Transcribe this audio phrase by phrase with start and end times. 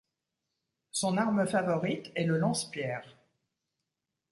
[0.89, 3.05] Son arme favorite est le lance-pierre.